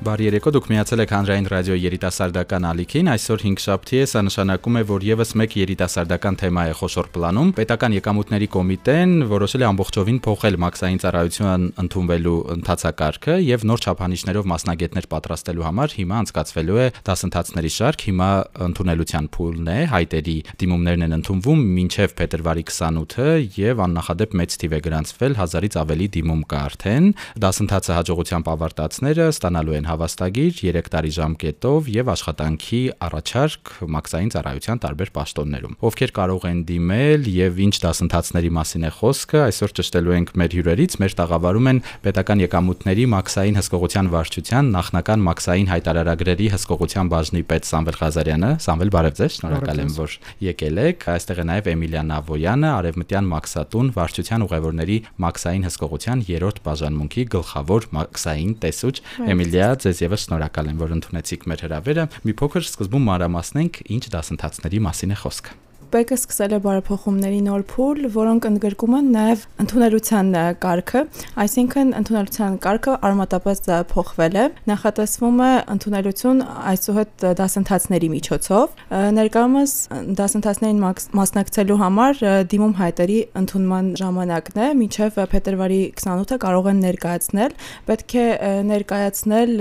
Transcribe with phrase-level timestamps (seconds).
[0.00, 4.78] Բարի երեկո, դուք միացել եք Հանրային ռադիոյի երիտասարդական ալիքին։ Այսօր 5 շաբթի է, սա նշանակում
[4.80, 10.20] է, որ եւս մեկ երիտասարդական թեմա է խոշոր պլանում։ Պետական եկամուտների կոմիտեն որոշել է ամբողջովին
[10.24, 17.72] փոխել մաքսային ծառայության ընդունվելու ընթացակարգը եւ նոր չափանիշներով մասնագետներ պատրաստելու համար հիմա անցկացվելու է դասընթացների
[17.76, 18.30] շարք։ Հիմա
[18.70, 23.28] ընդունելության փուլն է, հայտերի դիմումներն են ընդունվում մինչև փետրվարի 28-ը
[23.60, 27.10] եւ աննախադեպ մեծ թիվ է գրանցվել 1000-ից ավելի դիմում կա արդեն։
[27.44, 35.12] Դասընթացը հաջողությամբ ավարտածները ստանալու են հավաստագիր 3 տարի ժամկետով եւ աշխատանքի առաջարկ մաքսային ծառայության տարբեր
[35.20, 40.56] պաշտոններում։ Ովքեր կարող են դիմել եւ ինչ դասընթացների մասին է խոսքը, այսօր ճշտելու ենք մեր
[40.60, 47.68] հյուրերից, մեր տաղավարում են պետական եկամուտների մաքսային հսկողության վարչության նախնական մաքսային հայտարարագրերի հսկողության բաժնի պետ
[47.70, 52.70] Սամվել Ղազարյանը։ Սամվել, բարև ձեզ, շնորհակալ եմ, որ եկել եք։ Այստեղ է նաեւ Էմիլիան Ավոյանը,
[52.80, 58.96] Արևմտյան մաքսատուն վարչության ուղևորների մաքսային հսկողության 3-րդ բաժանմունքի գլխավոր մաքսային տեսուչ
[59.30, 64.84] Էմիլիա ձեզ եւս շնորհակալ եմ, որ ընդունեցիք մեր հրավերը։ Մի փոքր սկզբում մանրամասնենք ինչ դասընթացների
[64.90, 70.28] մասին է խոսքը ՊԵԿ-ը սկսել է բարեփոխումների նոր փուլ, որոնք ընդգրկում են նաև ընդունելության
[70.62, 71.00] կարգը,
[71.44, 78.78] այսինքն ընդունելության կարգը արմատապես փոխվել է։ Նախատեսվում է ընդունելություն այսուհետ դասընթացների միջոցով։
[79.18, 79.74] Ներկայումս
[80.20, 80.80] դասընթացներին
[81.20, 82.22] մասնակցելու համար
[82.54, 87.56] դիմում հայտերի ընդունման ժամանակն է, մինչև փետրվարի 28-ը կարող են ներկայացնել։
[87.90, 88.26] Պետք է
[88.70, 89.54] ներկայացնել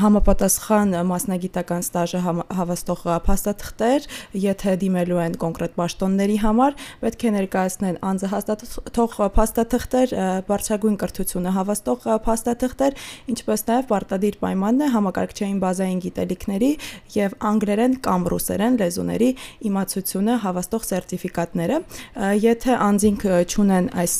[0.00, 2.20] համապատասխան մասնագիտական ստաժը
[2.58, 4.06] հավաստող փաստաթղթեր,
[4.44, 10.14] եթե դիմելու են կոնկրետ պաշտոնների համար, պետք է ներկայացնեն անձը հաստատող փաստաթղթեր,
[10.50, 12.98] բարձրագույն կրթությունը հավաստող փաստաթղթեր,
[13.34, 16.70] ինչպես նաև պարտադիր պայմանն է համակարգչային բազային գիտելիքների
[17.16, 19.30] եւ անգլերեն կամ ռուսերեն լեզուների
[19.70, 21.80] իմացությունը հավաստող սերտիֆիկատները։
[22.46, 24.14] Եթե անձինք չունեն այս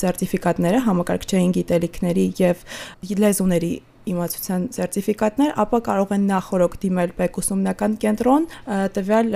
[0.00, 2.66] սերտիֆիկատները համակարգչային գիտելիքների եւ
[3.20, 3.72] լեզուների
[4.10, 8.48] իմացության սերտիֆիկատներ, ապա կարող են նախորոք դիմել ՊԵԿ ուսումնական կենտրոն
[8.96, 9.28] տվյալ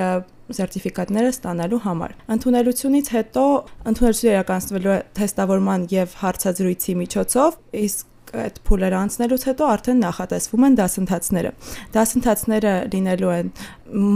[0.55, 3.45] սերտիֆիկատները ստանալու համար։ Ընդունելությունից հետո
[3.93, 10.77] ընդունելությունը իրականացվելու է թեստավորման եւ հարցազրույցի միջոցով, իսկ այդ փուլերը անցնելուց հետո արդեն նախատեսվում են
[10.81, 11.53] դասընթացները։
[11.95, 13.53] Դասընթացները լինելու են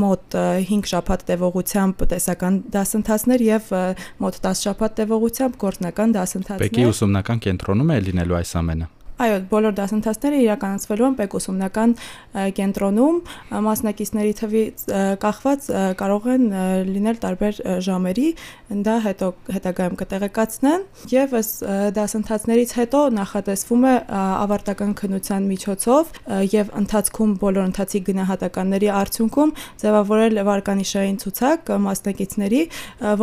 [0.02, 0.38] մոտ
[0.72, 3.72] 5 շաբաթ տևողությամբ տեսական դասընթացներ եւ
[4.26, 9.72] մոտ 10 շաբաթ տևողությամբ գործնական դասընթացներ։ Պեկի ուսումնական կենտրոնում է լինելու այս ամենը։ Այո, բոլոր
[9.74, 11.94] դասընթացները իրականացվելու են Պեկուսումնական
[12.54, 13.16] կենտրոնում,
[13.66, 14.84] մասնակիցների թվից
[15.24, 15.66] կախված
[15.98, 16.44] կարող են
[16.86, 18.28] լինել տարբեր ժամերի,
[18.86, 21.50] դա հետո հետագայում կտեղեկացնեն եւ ըս
[21.98, 26.14] դասընթացներից հետո նախատեսվում է ավարտական քննության միջոցով
[26.54, 32.62] եւ ընթացքում բոլոր ընթացիկ գնահատականների արդյունքում ձևավորել վարկանիշային ցուցակ մասնակիցների,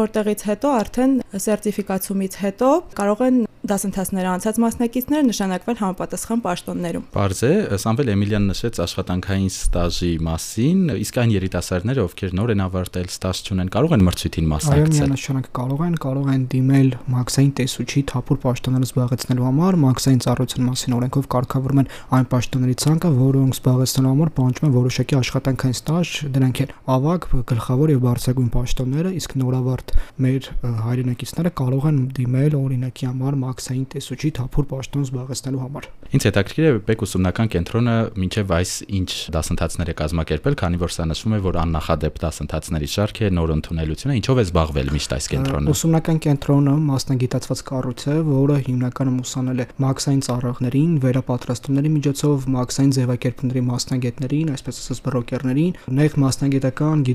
[0.04, 7.54] որտեղից հետո արդեն սերտիֆիկացումից հետո կարող են դասընթացները անցած մասնակիցները նշանակվել համապատասխան պաշտոններում։ Պարզ է,
[7.82, 13.72] Սամվել Էմիլյան նշեց աշխատանքային ստաժի մասին, իսկ այն երիտասարդները, ովքեր նոր են ավարտել ստաժ չունեն,
[13.76, 18.90] կարող են մրցույթին մասնակցել։ Այո, միանշանակ կարող են, կարող են դիմել մաքսային տեսուչի թափուր պաշտոնները
[18.90, 24.66] զբաղեցնելու համար, մաքսային ծառայության մասին օրենքով կարգավորում են այն պաշտոնների ցանկը, որոնք զբաղեցնելու համար պահանջում
[24.66, 29.94] են որոշակի աշխատանքային ստաժ, դրանք են ավագ, գլխավոր եւ բարձրագույն պաշտոնները, իսկ նորավարտ
[30.26, 30.50] մեր
[30.86, 35.86] հայրենակիցները կարող են դիմել օրինակի համար մաքսային տեսուչի թափուր պաշտոն զբաղեցնելու համար։
[36.16, 41.06] Ինչ հետաքրքիր է ՊԵԿ ուսումնական կենտրոնը մինչև այս ինչ դասընթացներ է կազմակերպել, քանի որ սա
[41.12, 45.74] նշվում է, որ աննախադեպ դասընթացների շարք է, նոր ընդունելությունը, ինչով է զբաղվել միշտ այս կենտրոնը։
[45.76, 53.64] Ուսումնական կենտրոնը մասնագիտացված կառույց է, որը հիմնականում ուսանել է մաքսային ծառայողներին, վերապատրաստումների միջոցով մաքսային ձևակերպների
[53.72, 57.06] մասնագետներին, այսպես ասած բրոկերներին, նեղ մասնագիտական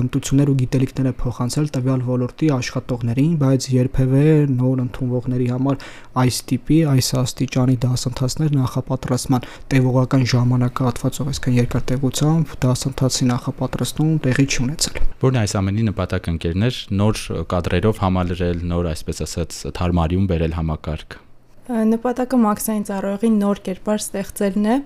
[0.00, 4.24] հմտություններ ու գիտելիքներ է փոխանցել տվյալ ոլորտի աշխատողներին, բայց երբևէ
[4.60, 5.79] նոր ընդունվողների համար
[6.20, 15.00] այս տիպի, այս աստիճանի դասընթացներ նախապատրաստման տևողական ժամանակահատվածով, այսինքն երկար տևությամբ դասընթացի նախապատրաստում տեղի չունեցել։
[15.24, 17.24] Որն է այս ամենի նպատակը ընկերներ նոր
[17.54, 21.20] կադրերով համալրել, նոր այսպես ասած թարմարիում բերել համակարգ։
[21.70, 24.76] Նպատակը մաքսային ծառայողին նոր կերպար ստեղծելն է։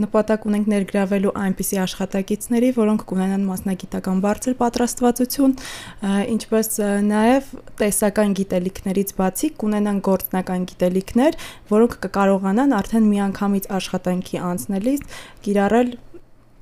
[0.00, 5.54] Նպատակ ունենք ներգրավելու այնպիսի աշխատակիցների, որոնք կունենան մասնագիտական բարձր պատրաստվածություն,
[6.36, 6.72] ինչպես
[7.10, 7.52] նաև
[7.82, 11.38] տեսական գիտելիքներից բացի կունենան գործնական գիտելիքներ,
[11.76, 15.06] որոնք կկարողանան արդեն միանգամից աշխատանքի անցնելիս
[15.44, 15.94] կիրառել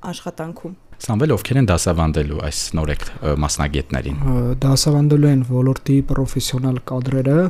[0.09, 3.03] աշխատանքում։ Սամվել ովքեր են դասավանդելու այս նորեկ
[3.39, 4.17] մասնագետներին։
[4.65, 7.45] Դասավանդելու են ոլորտի պրոֆեսիոնալ կադրերը,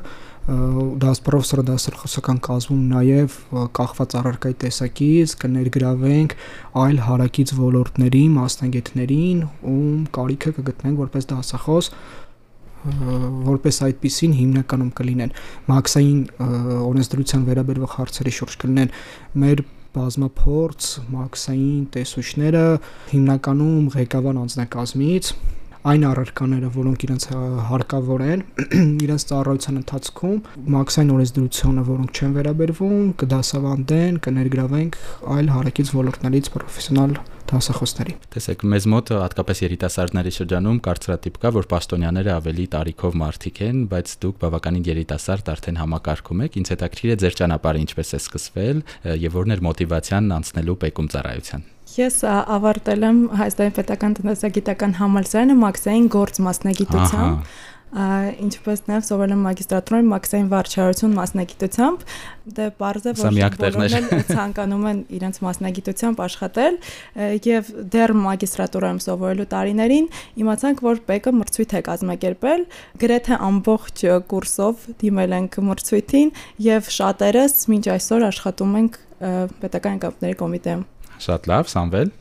[0.49, 3.35] դաս պրոֆեսորը դասախոսական կազմում նաև
[3.77, 6.35] կախված առարկայի տեսակից կներգրավենք
[6.83, 9.43] այլ հարակից ոլորտների մասնագետներին,
[9.73, 11.91] ում կարիքը կգտնենք որպես դասախոս
[13.49, 15.37] որպես այդպեսին հիմնականում կլինեն
[15.69, 16.21] մաքսային
[16.89, 18.93] օրենսդրության վերաբերող հարցերի շուրջ կլինեն
[19.43, 19.65] մեր
[19.99, 22.65] բազմափորձ մաքսային տեսուչները
[23.13, 25.33] հիմնականում ղեկավար անձնակազմից
[25.87, 27.27] այն առարկաները, որոնք իրենց
[27.69, 28.45] հարկավոր են
[29.07, 30.39] իրենց ծառայության ընթացքում
[30.75, 35.01] մաքսային օրենսդրությունը, որոնք չեն վերաբերվում, կդասավանդեն, կներգրավենք
[35.39, 37.15] այլ հարակից ոլորտներից պրոֆեսիոնալ
[37.49, 43.81] դասախոսների։ Տեսեք, մեզ մոտ հատկապես երիտասարդների շրջանում կարծրատիպ կա, որ պաշտոնյաները ավելի տարիքով մարդիկ են,
[43.95, 48.85] բայց դուք բավականին երիտասարդ արդեն համակարգում եք։ Ինչ հետաքրքիր է ձեր ճանապարհը ինչպես է սկսվել
[49.25, 51.69] եւ որն էր մոտիվացիան անցնելու Պեկում ծառայության։
[51.99, 57.57] Ես ավարտել եմ Հայաստանի պետական տնտեսագիտական համալսարանը մաքսային գործ մասնագիտությամբ
[57.89, 62.03] ինչպես նաև սովորել եմ մագիստրատուրան մաքսային վարչարություն մասնագիտությամբ
[62.59, 66.77] դե բարձր որ բոլորն ցանկանում են իրենց մասնագիտությամբ աշխատել
[67.49, 70.11] եւ դեռ մագիստրատուրայում սովորելու տարիներին
[70.45, 72.69] իմացանք որ ՊԵԿ-ը մրցույթ է կազմակերպել
[73.09, 76.37] գրեթե ամբողջ կուրսով դիմել ենք մրցույթին
[76.69, 79.03] եւ շատերս մինչ այսօր աշխատում ենք
[79.65, 80.87] պետական կապների կոմիտեում
[81.23, 82.17] Շատ լավ, Սամվել։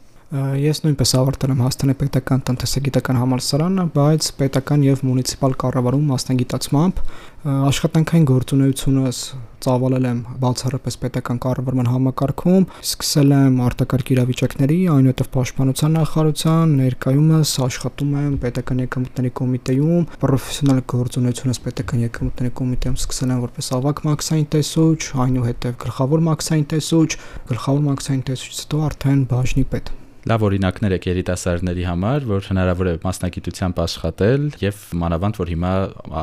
[0.60, 7.00] Ես նույնպես ավարտել եմ Հայաստանի պետական տնտեսագիտական համալսարանը, բայց պետական եւ մունիցիպալ կառավարում մասնագիտացմամբ
[7.46, 9.18] աշխատանքային գործունեությունս
[9.62, 18.18] ծավալել եմ բացառապես պետական կառավարման համակարգում, սկսել եմ արտակարգ իրավիճակների, այնուհետև պաշտպանության նախարարության, ներկայումս աշխատում
[18.24, 25.00] եմ պետական եկամուտների կոմիտեում, պրոֆեսիոնալ գործունեությունս պետական եկամուտների կոմիտեում սկսել եմ որպես ավակ մաքսային տեսուչ,
[25.28, 27.12] այնուհետև գլխավոր մաքսային տեսուչ,
[27.54, 29.96] գլխավոր մաքսային տեսուչից հետո արդեն բաժնի պետ
[30.28, 35.72] լավ օրինակներ եք երիտասարդների համար, որ հնարավոր է մասնագիտությամբ աշխատել եւ մանավանդ որ հիմա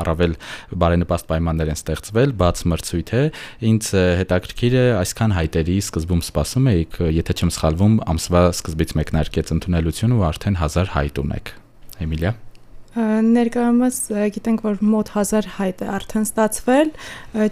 [0.01, 0.35] առավել
[1.05, 3.21] բարենպաստ պայմաններ են ստեղծվել, բաց մրցույթ է։
[3.69, 10.17] Ինձ հետաքրքիր է այսքան հայտերի սկզբում սպասում էիք, եթե չեմ սխալվում, ամսվա սկզբից մեկնարկեց ընդունելությունը
[10.17, 11.53] ու արդեն 1000 հայտ ունեք։
[12.05, 12.33] Էմիլիա
[12.95, 13.97] Ներկայումս
[14.35, 16.91] գիտենք, որ մոտ 1000 հայտ է արդեն ստացվել։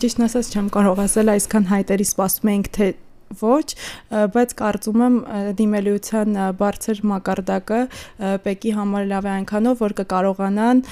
[0.03, 2.87] Ճիշտն ասած չեմ կարող ասել այսքան հայտերի սպասում էինք, թե
[3.41, 3.67] ոչ,
[4.33, 5.17] բայց կարծում եմ
[5.59, 7.81] դիմելիության բարձր մակարդակը
[8.45, 10.83] Պեկի համար լավ է այնքանով, որ կկարողանան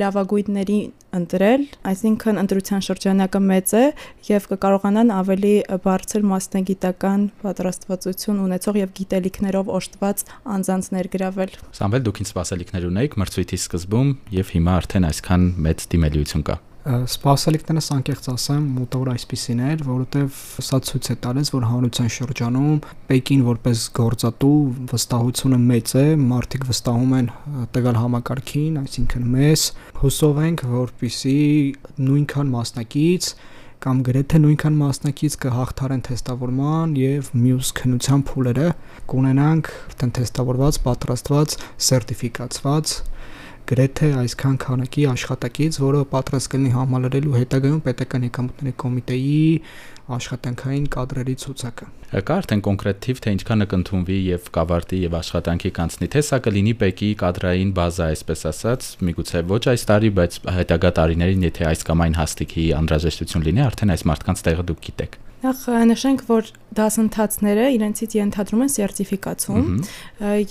[0.00, 0.80] լավագույնների
[1.18, 3.84] ընտրել, այսինքն ընտրության շրջանակը մեծ է
[4.28, 5.54] եւ կկարողանան ավելի
[5.86, 10.26] բարձր մասնագիտական պատրաստվածություն ունեցող եւ գիտելիքներով օժտված
[10.58, 16.48] անձանց ներգրավել։ Սամվել դուք ինձ սպասելիքներ ունեիք մրցույթի սկզբում եւ հիմա արդեն այսքան մեծ դիմելիություն
[16.50, 22.82] կա սպասելիքներս անկեղծ ասեմ մոտավոր այսպեսին էր, որովհետև սա ցույց է տալիս, որ հանրության շրջանում
[23.08, 24.58] Պեկին որպես գործատու
[24.92, 26.04] վստահությունը մեծ է,
[26.34, 27.30] մարդիկ վստահում են
[27.72, 29.64] տվյալ համակարգին, այսինքն մեզ
[30.02, 31.40] հուսով ենք, որպիսի
[32.04, 33.30] նույնքան մասնակից
[33.84, 38.68] կամ գրեթե նույնքան մասնակից կհաղթարեն թեստավորման եւ մյուս քննության փուլերը
[39.12, 39.68] կունենանք
[40.04, 41.56] թեստավորված, պատրաստված,
[41.88, 42.94] սերտիֆիկացված
[43.70, 49.38] գրեթե այսքան քանակի աշխատակից, որը պատրաստ կլինի համալրելու հետագայում պետական եկամուտների կոմիտեի
[50.14, 51.86] աշխատանքային կադրերի ցուցակը։
[52.28, 56.74] Կա արդեն կոնկրետ թիվ, թե ինչքանը կընդունվի եւ կավարտի եւ աշխատանքի կանցնի, թե սա կլինի
[56.84, 62.04] ՊԵԿ-ի կադրային բազա, այսպես ասած, միգուցե ոչ այս տարի, բայց հետագա տարիներին, եթե այս կամ
[62.04, 68.14] այն հաստիկի անհրաժեշտություն լինի, արդեն այս մարդկանց տեղը դուք գիտեք։ Նախ նշենք, որ դասընթացները իրենցից
[68.16, 69.66] ենթադրում են սերտիֆիկացում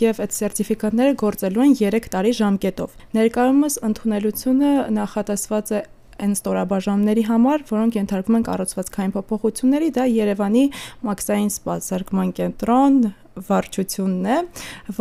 [0.03, 5.81] եւ այդ սերտիֆիկատները գործելու են 3 տարի ժամկետով։ Ներկայումս ընդունելությունը նախատեսված է
[6.21, 10.63] այն ստորաբաժանումների համար, որոնք ենթարկվում են կառուցվածքային փոփոխությունների, դա Երևանի
[11.09, 13.01] մաքսային սպասարկման կենտրոն
[13.49, 14.37] վարչությունն է,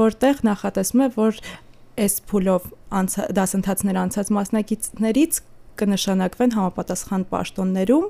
[0.01, 1.43] որտեղ նախատեսվում է, որ
[2.01, 2.73] այս փուլով
[3.37, 5.43] դասընթացներ անցած մասնակիցներից
[5.83, 8.09] կնշանակվեն համապատասխան պաշտոններում,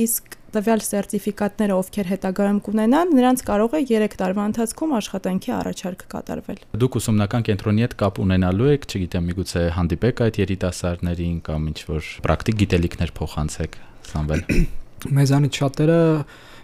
[0.00, 6.64] իսկ տվյալ սերտիֆիկատները ովքեր հետագայում կունենան, նրանց կարող է 3 տարվա ընթացքում աշխատանքի առաջարկ կատարվել։
[6.80, 12.12] Դուք ուսումնական կենտրոնի հետ կապ ունենալու եք, չգիտեմ, միգուցե հանդիպեք այդ երիտասարդներին կամ ինչ որ
[12.26, 13.80] պրակտիկ գիտելիքներ փոխանցեք,
[14.10, 14.46] Սամվել։
[15.08, 16.00] Մեզանից շատերը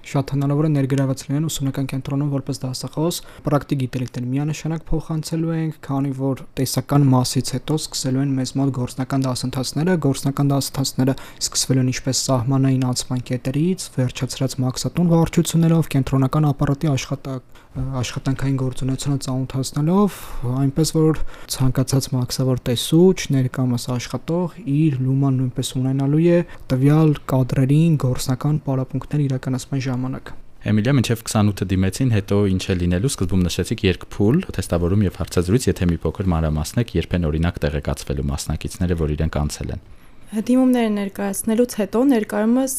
[0.07, 3.17] շատ հնարավոր է ներգրաված լինեն ուսումնական կենտրոնում որպես դասախոս,
[3.47, 9.27] պրակտիկ գիտելիքներ միանշանակ փոխանցելու ենք, քանի որ տեսական մասից հետո սկսելու են մեզ մոտ գործնական
[9.27, 17.65] դասընթացները, գործնական դասընթացները սկսվելու են ինչպես սահմանային անցման կետերից, վերջացրած մաքսատուն վարչություններով, կենտրոնական ապարատի աշխատակ
[17.77, 20.17] աշխատանքային գործունեությունը ծանոթացնելով,
[20.63, 21.21] այնպես որ
[21.57, 26.41] ցանկացած մաքսավոր տեսուչ ներկամս աշխատող իր լուման նույնպես ունենալու է
[26.73, 30.33] տվյալ կադրերին գործնական պարապմունքներ իրականացման ժամանակ։
[30.67, 35.87] Էմիլիա մինչև 28-ը դիմեցին, հետո ինչ է լինելու, սկզբում նշեցիք երկփուլ, թեստավորում եւ հարցազրույց, եթե
[35.93, 39.85] մի փոքր մանրամասնեք, երբեն օրինակ տեղեկացվելու մասնակիցները, որ իրենք անցել են։
[40.27, 42.73] Դիմումները ներկայացնելուց հետո ներկայումս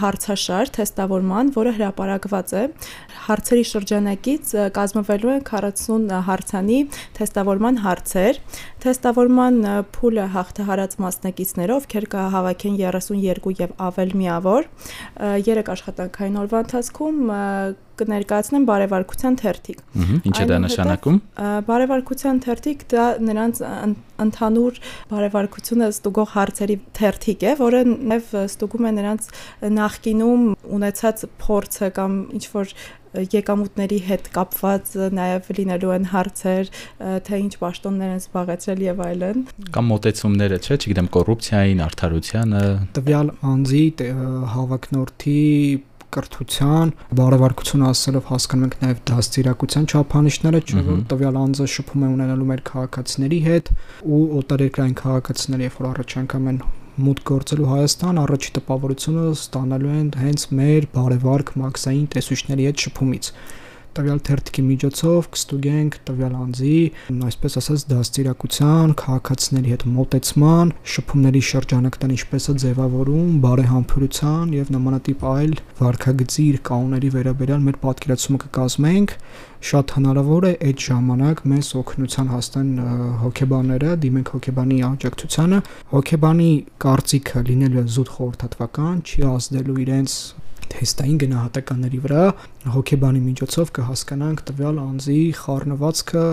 [0.00, 2.62] հարցաշար թեստավորման, որը հրապարակված է.
[3.26, 6.78] հարցերի շրջանակից կազմվելու են 40 հարցանի
[7.18, 8.40] թեստավորման հարցեր։
[8.84, 9.56] Թեստավորման
[9.96, 14.66] փուլը հաղթահարած մասնակիցներով ովքեր կհավաքեն 32 եւ ավել միավոր
[15.18, 17.22] 3 աշխատանքային օրվա ընթացքում
[18.00, 19.82] կներկայացնեն բարևարկության թերթիկ։
[20.30, 21.18] Ինչ է դա նշանակում։
[21.70, 23.60] Բարևարկության թերթիկ դա նրանց
[24.24, 24.80] ընդհանուր
[25.10, 29.28] բարևարկությունը ստուգող հարցերի թերթիկ է, որը նաև ստուգում է նրանց
[29.80, 30.46] նախկինում
[30.80, 32.74] ունեցած փորձը կամ ինչ որ
[33.10, 36.70] եկամուտների հետ կապված նաև լինելու են հարցեր,
[37.26, 39.42] թե ինչ պաշտոններ են զբաղեցրել եւ այլն։
[39.74, 42.64] Կամ մոտեցումները, չէ, չգիտեմ, կոռուպցիային, արդարությանը։
[43.00, 43.84] Տվյալ անձի
[44.54, 45.38] հավակնորդի
[46.16, 52.48] կրթության, բարևարկություն ասելով հասկանում ենք նաև դաստիարակության չափանիշները, չէ՞ որ տվյալ անձը շփում է ունենալու
[52.50, 53.72] մեր քաղաքացիների հետ
[54.10, 56.60] ու օտարերկրային քաղաքացիների, երբ որ առաջ անգամ են
[57.00, 63.30] մուտք գործելու Հայաստան, առաջի տպավորությունը ստանալու են հենց մեր բարևարք մաքսային տեսուչների հետ շփումից
[63.96, 66.78] տվյալ թերթիկի միջոցով կստուգենք տվյալ անձի,
[67.30, 75.54] այսպես ասած, դաստիարակության, քաղաքացիների հետ մոտեցման, շփումների շրջանակներն ինչպես է ձևավորում, բարեհամբերության եւ նմանատիպ այլ
[75.80, 79.16] վարքագծի իր կանոնների վերաբերյալ մեր պատկերացումը կկազմենք
[79.60, 82.70] շատ հնարավոր է այդ ժամանակ մեզ օգնության հասնեն
[83.20, 85.58] հոկեբանները, դիմենք հոկեբանի աջակցությանը։
[85.90, 86.52] Հոկեբանի
[86.84, 90.16] կարծիքը լինելու զուտ խորհրդատվական, չի ազդելու իրենց
[90.74, 92.24] թեստային գնահատականների վրա
[92.76, 96.24] հոգեբանի միջոցով կհասկանանք տվյալ անձի խառնվածքը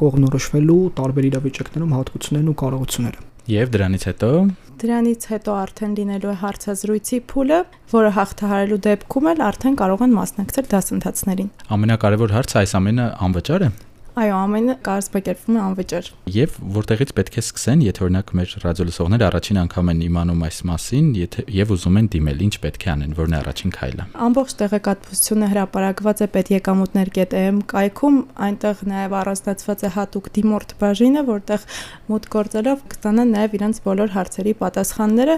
[0.00, 4.30] կողնորոշվելու տարբեր իրավիճակներում հատկություններն ու կարողությունները։ Եվ դրանից հետո
[4.80, 7.58] դրանից հետո արդեն լինելու է հարցազրույցի փուլը,
[7.92, 13.70] որը հաղթահարելու դեպքում էլ արդեն կարող են մասնակցել դասընթացներին։ Ամենակարևոր հարցը այս ամենը անվճար է։
[14.18, 19.60] Այո, ամենը կազմակերպվում է անվճար։ Եվ որտեղից պետք է սկսեն, եթե օրինակ մեր ռադիոլսողները առաջին
[19.60, 23.30] անգամ են իմանում այս մասին, եթե եւ ուզում են դիմել, ինչ պետք է անեն, որն
[23.30, 28.18] է առաջին քայլը։ Ամբողջ տեղեկատվությունը հրապարակված է պետեկամուտներ.am կայքում,
[28.50, 31.66] այնտեղ նաեւ առանձնացված է հատուկ դիմորդ բաժինը, որտեղ
[32.10, 35.36] մուտք գործելով կստանան նաեւ իրենց բոլոր հարցերի պատասխանները,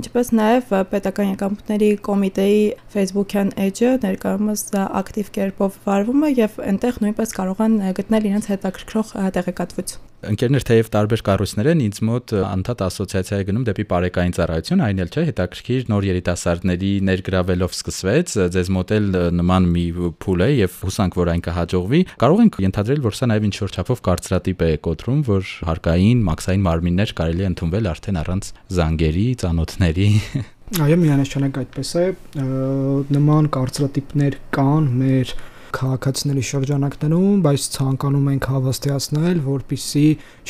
[0.00, 2.60] ինչպես նաեւ պետական եկամուտների կոմիտեի
[2.94, 4.64] Facebook-յան էջը ներկայումս
[5.04, 10.64] ակտիվ կերպով վարվում է եւ այնտեղ նույնպես կարող են գտնել ստանալ իրենց հետաքրքրող տեղեկատվություն։ Ընկերներ
[10.64, 15.10] թեև տարբեր կառույցներ են, ինձ մոտ անդադ ասոցիացիա է գնում դեպի բարեկային ծառայություն, այն էլ
[15.10, 19.84] չէ, հետաքրքիր նոր երիտասարդների ներգրավելով սկսվեց, ձեզ մոտ էլ նման մի
[20.24, 23.74] փուլ է եւ հուսանք, որ այն կհաջողվի։ Կարող ենք ենթադրել, որ սա նաեւ ինչ որ
[23.74, 30.08] չափով կարծրատիպ է կոտրում, որ հարկային, մաքսային մարմիններ կարելի է ընդունվել արդեն առանց զանգերի, ծանոթների
[30.80, 32.04] Այո, միանշանակ այդպես է։
[33.12, 35.34] Նման կարծրատիպներ կան մեր
[35.74, 40.04] քաղաքացիների շրջանակներում, բայց ցանկանում ենք հավաստիացնել, որpիսի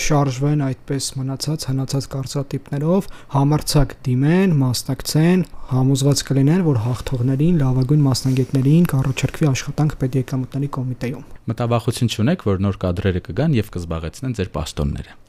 [0.04, 9.50] շարժվեն այդպես մնացած հնացած կարծրատիպներով, համարցակ դիմեն, մասնակցեն, համոզված կլինեն, որ հաղթողներին, լավագույն մասնագետներին կառաջարկվի
[9.54, 15.20] աշխատանք պետեկամուտների կոմիտեում։ Մտավախություն չունեք, որ նոր կադրերը կգան եւ կզբաղեցնեն ձեր պաշտոնները։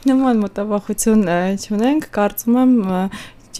[0.00, 1.26] Նման մտավախություն
[1.60, 2.74] չունենք, կարծում եմ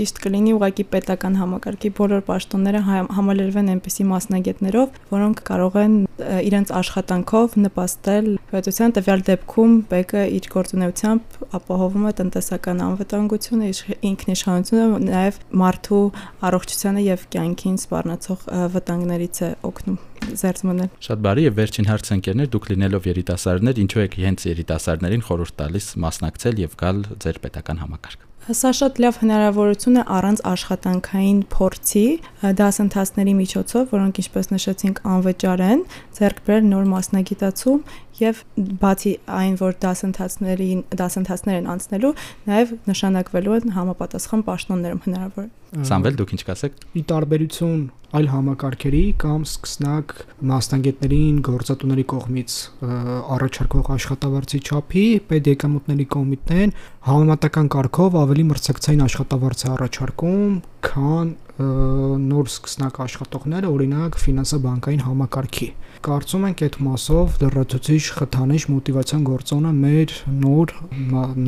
[0.01, 2.81] ճիշտ կլինի ուղղակի պետական համակարգի բոլոր պաշտոնները
[3.21, 11.39] համալրվեն այնպիսի մասնագետներով, որոնք կարող են իրենց աշխատանքով նպաստել պետության տվյալ դեպքում ՊԿ իր գործունեությամբ
[11.61, 13.71] ապահովում է տնտեսական անվտանգությունը,
[14.11, 16.05] ինքնիշխանությունը, նաև մարդու
[16.51, 20.01] առողջությանը եւ կյանքին սպառնացող վտանգներից է օգնում
[20.41, 25.27] զերծ մնել։ Շատ բարի եւ վերջին հարցը ընկերներ, դուք լինելով երիտասարդներ, ինչու եք հենց երիտասարդներին
[25.31, 31.41] խորհուրդ տալիս մասնակցել եւ գալ ձեր պետական համակարգ։ Սա շատ լավ հնարավորություն է առանց աշխատանքային
[31.53, 32.03] փորձի
[32.59, 35.85] դասընթացների միջոցով, որոնք ինչպես նշեցինք անվճար են,
[36.19, 37.85] ձեռք բերել նոր մասնագիտացում
[38.21, 38.43] եւ
[38.83, 42.13] բացի այն, որ դասընթացներին դասընթացներ են անցնելու,
[42.51, 49.43] նաեւ նշանակվելու են համապատասխան պաշտոններում հնարավոր։ Սամվել դուք ինչ կասեք։ Ի տարբերություն այլ համակարգերի կամ
[49.47, 50.15] սկսնակ
[50.51, 52.57] մասնագետներին գործատուների կողմից
[53.37, 56.75] առաջարկող աշխատավարձի չափի պետեկամուտների կոմիտեն
[57.07, 65.69] համեմատական կարգով ավելի մրցակցային աշխատավարձ է առաջարկում, քան նոր սկսնակ աշխատողները, օրինակ ֆինանսա-բանկային համակարգի։
[66.01, 70.75] Կարծում ենք այդ մասով լրացուցիչ խթանիչ մոտիվացիոն գործոնը մեր նոր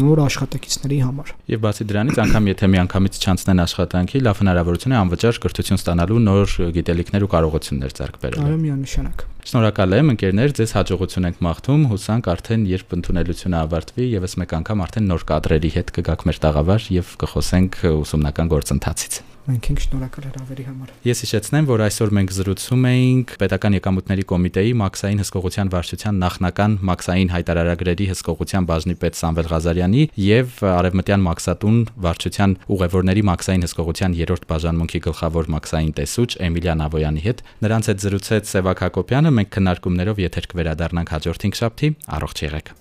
[0.02, 5.00] նոր աշխատակիցների համար։ Եվ բացի դրանից, անգամ եթե մի անգամից չանցնեն աշխատանքի, լավ հնարավորություն է
[5.00, 10.72] անվճար կրթություն ստանալու նոր գիտելիքներ ու կարողություններ ձեռք բերելու։ Այո, միանշանակ։ Շնորհակալ եմ ընկերներ, ձեզ
[10.76, 15.90] հաջողություն ենք մաղթում։ Հուսանք արդեն երբ ընդունելությունը ավարտվի, եւս մեկ անգամ արդեն նոր կադրերի հետ
[15.98, 21.82] կգաք մեր տաղավար եւ կխոսենք ուսումնական գործընթացից։ Մենք ենք շնորհակալ հրավերի համար։ Ես հիշեցնեմ, որ
[21.82, 28.96] այսօր մենք զրուցում էինք Պետական եկամուտների կոմիտեի Մաքսային հսկողության վարչության նախնական Մաքսային հայտարարագրերի հսկողության բաժնի
[29.02, 36.30] պետ Սամվել Ղազարյանի եւ Արևմտյան Մաքսատուն վարչության ուղևորների Մաքսային հսկողության 3-րդ բաժանմունքի գլխավոր Մաքսային տեսուչ
[36.46, 41.92] Էմիլիան Ավոյանի հետ։ Նրանց հետ զրուցեց Սևակ Հակոբյանը, մենք քննարկումներով եթեր կվերադառնանք հաջորդ 5 շաբթի։
[42.20, 42.72] Առողջ եղեք։